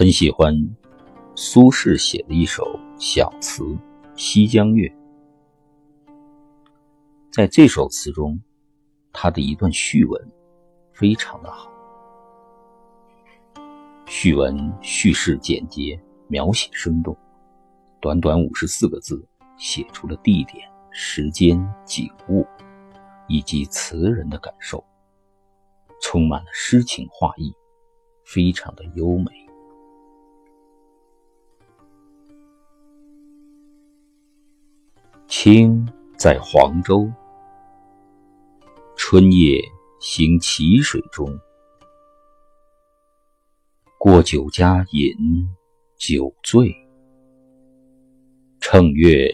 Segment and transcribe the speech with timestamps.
[0.00, 0.54] 很喜欢
[1.34, 2.64] 苏轼写的一首
[2.98, 3.62] 小词
[4.16, 4.88] 《西江月》。
[7.30, 8.40] 在这首词中，
[9.12, 10.32] 他的一段序文
[10.94, 11.70] 非常的好。
[14.06, 17.14] 序文叙事简洁，描写生动，
[18.00, 19.22] 短短五十四个字，
[19.58, 22.46] 写出了地点、时间、景物
[23.28, 24.82] 以及词人的感受，
[26.00, 27.52] 充满了诗情画意，
[28.24, 29.39] 非常的优美。
[35.30, 37.08] 清在黄州，
[38.96, 39.62] 春夜
[40.00, 41.24] 行淇水中，
[43.96, 45.14] 过酒家饮
[45.96, 46.74] 酒醉，
[48.58, 49.32] 乘月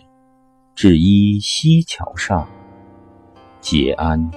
[0.74, 2.46] 至依溪桥上，
[3.62, 4.30] 解鞍，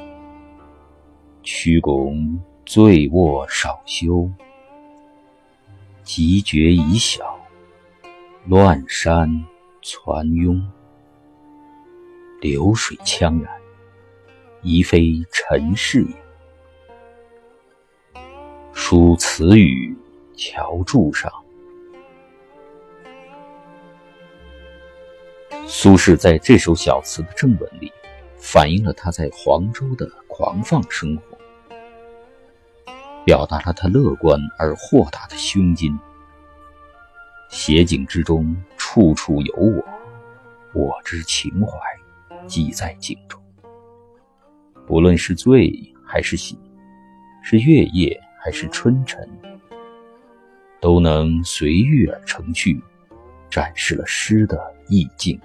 [1.43, 4.31] 曲肱醉卧少休，
[6.03, 7.37] 急觉已晓，
[8.45, 9.29] 乱山
[9.83, 10.65] 攒拥。
[12.41, 13.53] 流水怆然，
[14.61, 16.15] 疑非尘世也。
[18.71, 19.93] 书词语
[20.37, 21.29] 桥柱上。
[25.67, 27.91] 苏轼在这首小词的正文里，
[28.37, 31.37] 反映了他在黄州的狂放生活，
[33.25, 35.99] 表达了他乐观而豁达的胸襟。
[37.49, 39.83] 写景之中，处处有我，
[40.73, 41.77] 我之情怀。
[42.49, 43.39] 记在镜中，
[44.87, 45.71] 不论是醉
[46.03, 46.59] 还是醒，
[47.43, 49.29] 是月夜还是春晨，
[50.81, 52.81] 都能随遇而成趣，
[53.51, 54.59] 展示了诗的
[54.89, 55.39] 意境。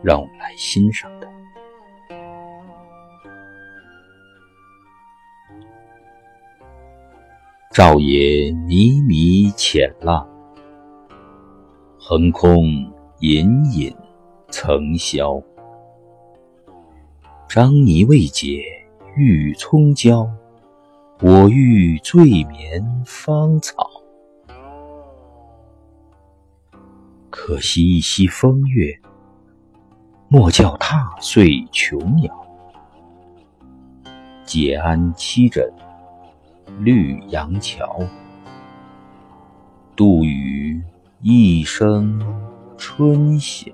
[0.00, 1.28] 让我们来欣赏它。
[7.72, 10.26] 照野迷迷浅浪，
[11.98, 12.64] 横空
[13.20, 13.92] 隐隐。
[14.50, 15.42] 曾消，
[17.48, 18.64] 张泥未解
[19.14, 20.26] 玉葱焦，
[21.20, 23.76] 我欲醉眠芳草。
[27.28, 28.98] 可惜一夕风月，
[30.28, 32.46] 莫教踏碎琼瑶。
[34.44, 35.70] 解鞍栖枕
[36.78, 38.00] 绿杨桥，
[39.94, 40.82] 度余
[41.20, 42.18] 一生
[42.78, 43.70] 春晓。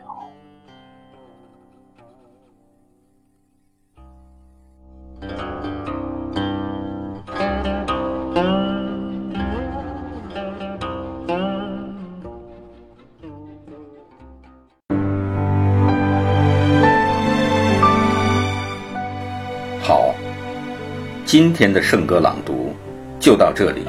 [21.36, 22.72] 今天的圣歌朗读
[23.18, 23.82] 就到这里，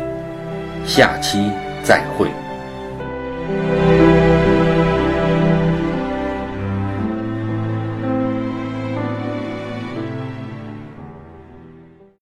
[0.83, 1.51] 下期
[1.83, 2.28] 再会。